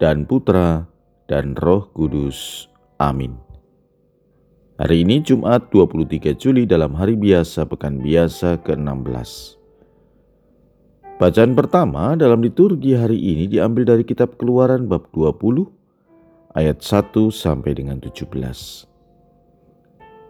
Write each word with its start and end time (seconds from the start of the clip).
dan 0.00 0.24
Putra 0.24 0.88
dan 1.28 1.52
Roh 1.60 1.92
Kudus. 1.92 2.66
Amin. 2.96 3.36
Hari 4.80 5.04
ini 5.04 5.20
Jumat 5.20 5.68
23 5.68 6.40
Juli 6.40 6.64
dalam 6.64 6.96
hari 6.96 7.12
biasa 7.20 7.68
pekan 7.68 8.00
biasa 8.00 8.64
ke-16. 8.64 9.60
Bacaan 11.20 11.52
pertama 11.52 12.16
dalam 12.16 12.40
liturgi 12.40 12.96
hari 12.96 13.20
ini 13.20 13.44
diambil 13.44 13.84
dari 13.84 14.08
kitab 14.08 14.40
Keluaran 14.40 14.88
bab 14.88 15.12
20 15.12 15.68
ayat 16.56 16.80
1 16.80 17.12
sampai 17.28 17.76
dengan 17.76 18.00
17. 18.00 18.24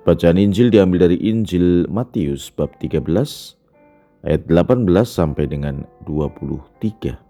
Bacaan 0.02 0.34
Injil 0.34 0.74
diambil 0.74 1.06
dari 1.06 1.22
Injil 1.22 1.86
Matius 1.86 2.50
bab 2.50 2.74
13 2.82 3.06
ayat 4.26 4.42
18 4.50 4.90
sampai 5.06 5.46
dengan 5.46 5.86
23. 6.10 7.29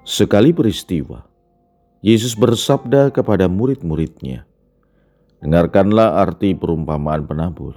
Sekali 0.00 0.56
peristiwa, 0.56 1.20
Yesus 2.00 2.32
bersabda 2.32 3.12
kepada 3.12 3.52
murid-muridnya, 3.52 4.48
Dengarkanlah 5.40 6.20
arti 6.20 6.56
perumpamaan 6.56 7.24
penabur. 7.24 7.76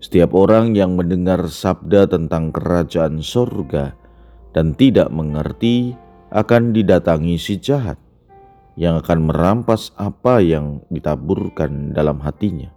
Setiap 0.00 0.36
orang 0.36 0.72
yang 0.76 0.96
mendengar 0.96 1.48
sabda 1.48 2.08
tentang 2.08 2.52
kerajaan 2.52 3.24
sorga 3.24 3.96
dan 4.52 4.76
tidak 4.76 5.08
mengerti 5.08 5.96
akan 6.32 6.76
didatangi 6.76 7.36
si 7.36 7.60
jahat 7.60 8.00
yang 8.76 9.00
akan 9.00 9.28
merampas 9.28 9.92
apa 9.96 10.40
yang 10.40 10.80
ditaburkan 10.88 11.92
dalam 11.92 12.20
hatinya. 12.20 12.72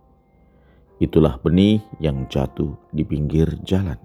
Itulah 0.99 1.39
benih 1.43 1.83
yang 1.99 2.27
jatuh 2.31 2.75
di 2.95 3.03
pinggir 3.03 3.59
jalan. 3.63 3.99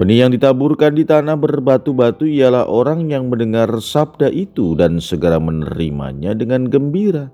Benih 0.00 0.24
yang 0.24 0.32
ditaburkan 0.32 0.96
di 0.96 1.04
tanah 1.04 1.36
berbatu-batu 1.36 2.24
ialah 2.24 2.64
orang 2.64 3.12
yang 3.12 3.28
mendengar 3.28 3.68
sabda 3.76 4.32
itu 4.32 4.72
dan 4.72 4.96
segera 5.04 5.36
menerimanya 5.36 6.32
dengan 6.32 6.64
gembira. 6.64 7.28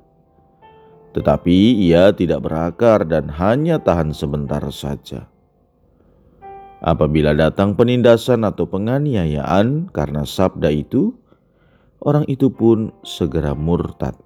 Tetapi 1.14 1.78
ia 1.86 2.10
tidak 2.10 2.50
berakar 2.50 3.06
dan 3.06 3.30
hanya 3.30 3.78
tahan 3.78 4.10
sebentar 4.10 4.60
saja. 4.74 5.30
Apabila 6.82 7.30
datang 7.30 7.78
penindasan 7.78 8.42
atau 8.42 8.66
penganiayaan 8.66 9.94
karena 9.94 10.26
sabda 10.26 10.74
itu, 10.74 11.14
orang 12.02 12.26
itu 12.26 12.50
pun 12.50 12.90
segera 13.06 13.54
murtad. 13.54 14.18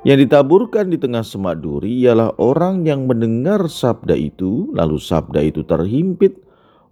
Yang 0.00 0.32
ditaburkan 0.32 0.88
di 0.88 0.96
tengah 0.96 1.20
semak 1.20 1.60
duri 1.60 2.08
ialah 2.08 2.32
orang 2.40 2.88
yang 2.88 3.04
mendengar 3.04 3.68
sabda 3.68 4.16
itu, 4.16 4.72
lalu 4.72 4.96
sabda 4.96 5.44
itu 5.44 5.60
terhimpit 5.60 6.40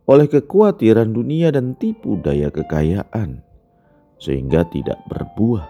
oleh 0.04 0.28
kekhawatiran 0.28 1.16
dunia 1.16 1.48
dan 1.48 1.72
tipu 1.80 2.20
daya 2.20 2.52
kekayaan, 2.52 3.40
sehingga 4.20 4.68
tidak 4.68 5.00
berbuah. 5.08 5.64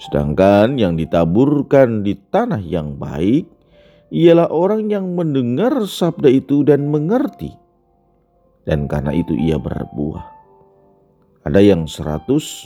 Sedangkan 0.00 0.80
yang 0.80 0.96
ditaburkan 0.96 2.00
di 2.00 2.16
tanah 2.16 2.64
yang 2.64 2.96
baik 2.96 3.44
ialah 4.08 4.48
orang 4.48 4.88
yang 4.88 5.12
mendengar 5.12 5.84
sabda 5.84 6.32
itu 6.32 6.64
dan 6.64 6.88
mengerti, 6.88 7.52
dan 8.64 8.88
karena 8.88 9.12
itu 9.12 9.36
ia 9.36 9.60
berbuah. 9.60 10.24
Ada 11.44 11.60
yang 11.60 11.84
seratus, 11.84 12.64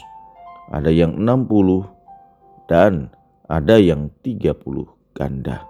ada 0.70 0.91
yang 0.91 1.18
enam 1.18 1.50
puluh, 1.50 1.82
dan 2.72 3.12
ada 3.53 3.77
yang 3.77 4.09
tiga 4.25 4.56
puluh 4.56 4.88
ganda. 5.12 5.69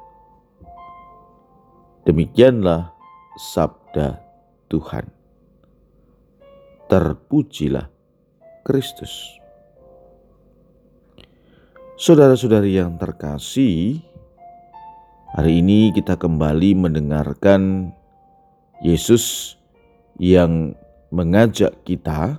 Demikianlah 2.06 2.94
sabda 3.34 4.22
Tuhan. 4.70 5.10
Terpujilah 6.86 7.90
Kristus. 8.62 9.34
Saudara-saudari 11.98 12.78
yang 12.78 12.94
terkasih, 13.02 13.98
hari 15.34 15.58
ini 15.58 15.90
kita 15.90 16.14
kembali 16.14 16.86
mendengarkan 16.86 17.90
Yesus 18.78 19.58
yang 20.22 20.78
mengajak 21.10 21.82
kita 21.82 22.38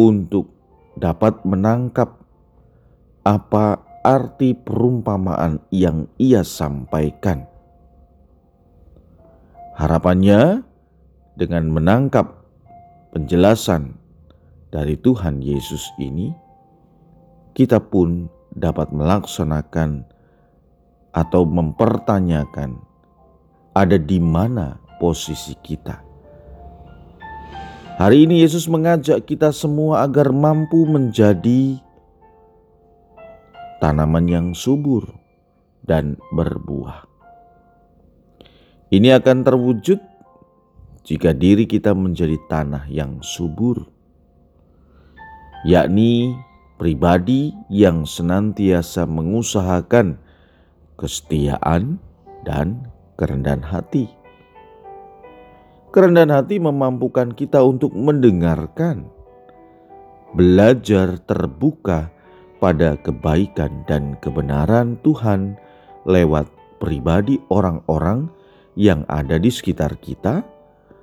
untuk 0.00 0.48
dapat 0.96 1.44
menangkap 1.44 2.21
apa 3.22 3.78
arti 4.02 4.54
perumpamaan 4.54 5.62
yang 5.70 6.10
ia 6.18 6.42
sampaikan. 6.42 7.46
Harapannya, 9.78 10.66
dengan 11.38 11.70
menangkap 11.72 12.44
penjelasan 13.14 13.96
dari 14.68 14.98
Tuhan 15.00 15.40
Yesus 15.40 15.88
ini, 15.96 16.34
kita 17.56 17.80
pun 17.80 18.28
dapat 18.52 18.92
melaksanakan 18.92 20.04
atau 21.12 21.42
mempertanyakan 21.48 22.76
ada 23.72 23.96
di 23.96 24.20
mana 24.20 24.76
posisi 25.00 25.56
kita. 25.64 26.04
Hari 27.96 28.24
ini 28.24 28.40
Yesus 28.44 28.68
mengajak 28.68 29.24
kita 29.28 29.52
semua 29.52 30.04
agar 30.04 30.32
mampu 30.32 30.88
menjadi 30.88 31.80
tanaman 33.82 34.30
yang 34.30 34.46
subur 34.54 35.10
dan 35.82 36.14
berbuah. 36.30 37.10
Ini 38.94 39.18
akan 39.18 39.42
terwujud 39.42 39.98
jika 41.02 41.34
diri 41.34 41.66
kita 41.66 41.90
menjadi 41.90 42.38
tanah 42.46 42.86
yang 42.86 43.18
subur, 43.26 43.82
yakni 45.66 46.30
pribadi 46.78 47.50
yang 47.66 48.06
senantiasa 48.06 49.02
mengusahakan 49.10 50.14
kesetiaan 50.94 51.98
dan 52.46 52.86
kerendahan 53.18 53.66
hati. 53.66 54.06
Kerendahan 55.90 56.30
hati 56.30 56.62
memampukan 56.62 57.34
kita 57.34 57.66
untuk 57.66 57.90
mendengarkan, 57.98 59.10
belajar 60.38 61.18
terbuka 61.18 62.21
pada 62.62 62.94
kebaikan 63.02 63.82
dan 63.90 64.14
kebenaran 64.22 64.94
Tuhan 65.02 65.58
lewat 66.06 66.46
pribadi 66.78 67.42
orang-orang 67.50 68.30
yang 68.78 69.02
ada 69.10 69.34
di 69.34 69.50
sekitar 69.50 69.98
kita, 69.98 70.46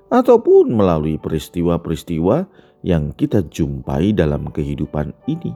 ataupun 0.07 0.71
melalui 0.71 1.19
peristiwa-peristiwa 1.19 2.47
yang 2.81 3.11
kita 3.11 3.43
jumpai 3.51 4.15
dalam 4.15 4.47
kehidupan 4.49 5.11
ini. 5.27 5.51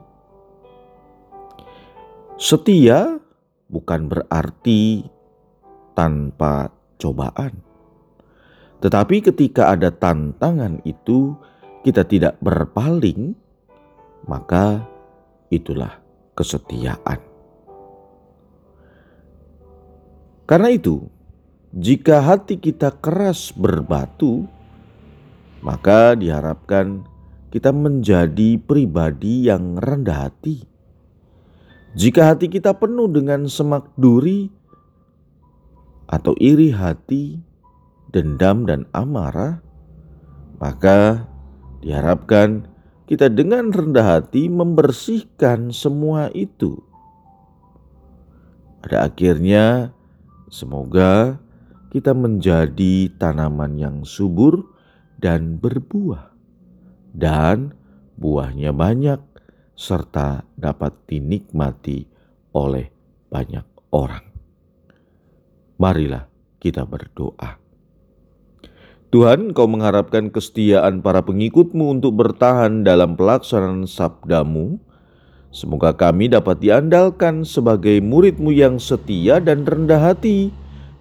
Setia 2.36 3.16
bukan 3.72 4.12
berarti 4.12 5.08
tanpa 5.96 6.68
cobaan, 7.00 7.64
tetapi 8.84 9.24
ketika 9.24 9.72
ada 9.72 9.88
tantangan 9.88 10.84
itu, 10.84 11.32
kita 11.80 12.04
tidak 12.04 12.36
berpaling, 12.44 13.32
maka 14.28 14.84
itulah 15.48 16.03
kesetiaan. 16.34 17.22
Karena 20.44 20.68
itu, 20.68 21.08
jika 21.72 22.20
hati 22.20 22.60
kita 22.60 22.92
keras 23.00 23.50
berbatu, 23.56 24.44
maka 25.64 26.12
diharapkan 26.12 27.08
kita 27.48 27.72
menjadi 27.72 28.60
pribadi 28.60 29.48
yang 29.48 29.80
rendah 29.80 30.28
hati. 30.28 30.68
Jika 31.94 32.34
hati 32.34 32.50
kita 32.50 32.76
penuh 32.76 33.06
dengan 33.08 33.46
semak 33.46 33.88
duri 33.94 34.50
atau 36.10 36.34
iri 36.42 36.74
hati, 36.74 37.38
dendam, 38.10 38.66
dan 38.68 38.84
amarah, 38.92 39.62
maka 40.58 41.24
diharapkan 41.80 42.66
kita 43.04 43.28
dengan 43.28 43.68
rendah 43.68 44.20
hati 44.20 44.48
membersihkan 44.48 45.72
semua 45.72 46.32
itu. 46.32 46.80
Pada 48.80 49.08
akhirnya, 49.08 49.96
semoga 50.52 51.40
kita 51.92 52.12
menjadi 52.12 53.08
tanaman 53.16 53.80
yang 53.80 53.96
subur 54.04 54.64
dan 55.20 55.56
berbuah. 55.56 56.34
dan 57.14 57.70
buahnya 58.18 58.74
banyak, 58.74 59.22
serta 59.78 60.42
dapat 60.58 60.98
dinikmati 61.06 62.10
oleh 62.50 62.90
banyak 63.30 63.62
orang. 63.94 64.26
Marilah 65.78 66.26
kita 66.58 66.82
berdoa. 66.82 67.63
Tuhan, 69.14 69.54
kau 69.54 69.70
mengharapkan 69.70 70.26
kesetiaan 70.26 70.98
para 70.98 71.22
pengikutmu 71.22 71.94
untuk 71.94 72.18
bertahan 72.18 72.82
dalam 72.82 73.14
pelaksanaan 73.14 73.86
sabdamu. 73.86 74.82
Semoga 75.54 75.94
kami 75.94 76.26
dapat 76.26 76.58
diandalkan 76.58 77.46
sebagai 77.46 78.02
muridmu 78.02 78.50
yang 78.50 78.82
setia 78.82 79.38
dan 79.38 79.62
rendah 79.62 80.02
hati, 80.02 80.50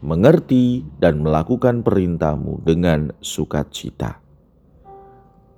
mengerti 0.05 0.85
dan 1.01 1.25
melakukan 1.25 1.81
perintahmu 1.81 2.61
dengan 2.61 3.09
sukacita. 3.17 4.21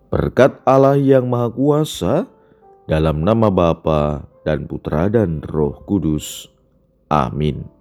Berkat 0.07 0.63
Allah 0.63 0.95
yang 0.95 1.27
Maha 1.27 1.51
Kuasa, 1.51 2.23
dalam 2.87 3.19
nama 3.19 3.51
Bapa 3.51 4.31
dan 4.47 4.63
Putra 4.63 5.11
dan 5.11 5.43
Roh 5.43 5.83
Kudus. 5.83 6.47
Amin. 7.11 7.74